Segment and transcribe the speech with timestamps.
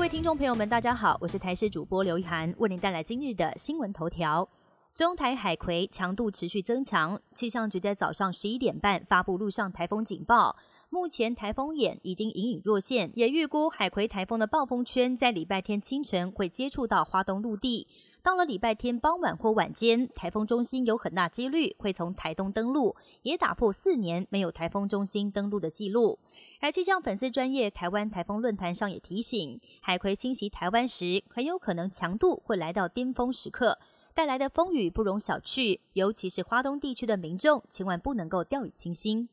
[0.00, 4.48] 各位听众朋友们，大家好，我是台视主播刘一涵，为您带来今日的新闻头条。
[4.94, 10.56] 中台海葵强度持续增强，气象局在早上十一点半发布陆上台风警报。
[10.92, 17.86] 目前台风眼已经隐隐若现，也预估海葵台风的暴风圈在礼拜天清晨会接触到花东陆地。
[18.24, 26.18] 到了礼拜天傍晚或晚间，台风中心有很大几率会从台东登陆，也打破四年没有台风中心登陆的记录。
[26.60, 33.78] 而气象粉丝专业台湾台风论坛上也提醒，海葵侵袭台湾时，很有可能强度会来到巅峰时刻，
[34.12, 39.28] 带来的风雨不容小觑，尤其是花东地区的民众，千万不能够掉以轻心。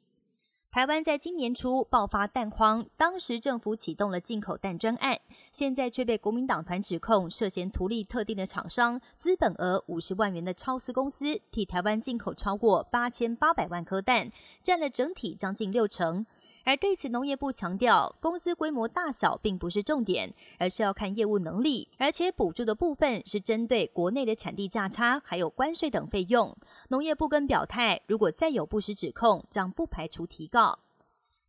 [0.78, 5.20] 台湾在今年初爆发蛋荒，当时政府启动了进口蛋专案，
[5.52, 16.24] 现在却被国民党团指控涉嫌图利特定的厂商，资本额五十万元的超私公司，替台湾进口超过八千八百万颗蛋，占了整体将近六成。
[16.68, 26.54] 而对此，农业部强调，公司规模大小并不是重点，而是要看业务能力，而且补助的部分是针对国内的产地价差，还有关税等费用。
[26.90, 30.80] 农业部更表态，如果再有不实指控，将不排除提告。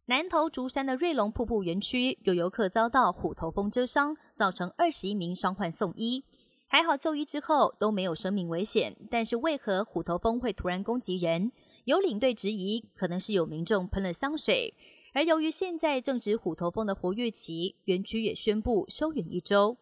[0.04, 6.22] 南投竹山的瑞龙瀑布园区，有游客遭到虎头蜂蛰伤，造成二十一名伤患送医，
[6.68, 8.96] 还好就医之后都没有生命危险。
[9.10, 11.50] 但是为何虎头蜂会突然攻击人？
[11.86, 14.72] 有领队质疑，可能是有民众喷了香水。
[15.12, 19.76] 而由于现在正值虎头蜂的活跃期，园区也宣布休园一周。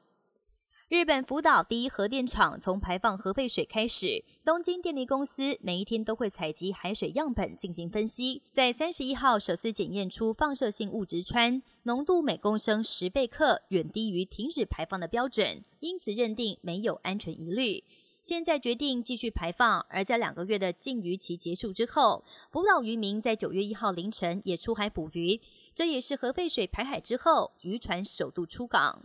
[0.89, 17.83] 日本福岛第一核电厂从排放核废水开始，东京电力公司每一天都会采集海水样本进行分析，在三十一号首次检验出放射性物质氚，浓度每公升十贝克，远低于停止排放的标准，因此认定没有安全疑虑。
[18.27, 25.41] 现在决定继续排放，而在两个月的禁渔期结束之后，福岛渔民在九月一号凌晨也出海捕鱼，
[25.73, 29.01] 这也是核废水排海之后渔船首度出港。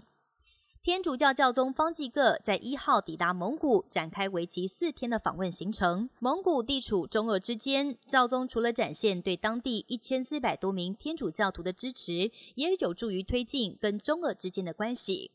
[0.81, 6.09] 天主教教宗方济各在一号抵达蒙古，展开为期四天的访问行程。
[6.18, 15.29] 蒙古地处中俄之间，教宗除了展现对当地一千四百多名天主教徒的支持，也有助于推进跟中俄之间的关系。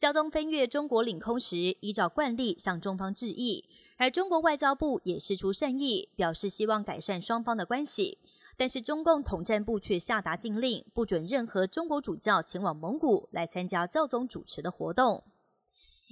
[0.00, 3.66] 教宗飞越中国领空时，依照惯例向中方致意，
[3.98, 8.16] 而中国外交部也释出善意，表示希望改善双方的关系。
[8.56, 15.22] 但是中共统战部却下达禁令，不准任何中国主教前往蒙古来参加教宗主持的活动。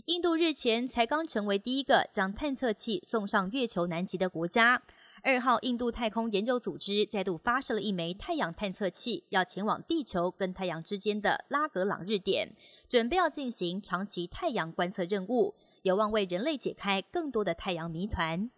[0.05, 4.83] 印度日前才刚成为第一个将探测器送上月球南极的国家。
[5.23, 12.55] 二号，印度太空研究组织再度发射了一枚太阳探测器，要前往地球跟太阳之间的拉格朗日点。
[12.89, 18.51] 准备要进行长期太阳观测任务，有望为人类解开更多的太阳谜团。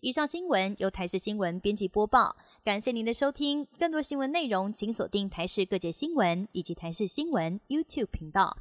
[0.00, 3.66] 以上新闻由台视新闻编辑播报，感谢您的收听。
[3.78, 8.56] 更多新闻内容，请锁定台视各界新闻以及台视新闻 YouTube 频道。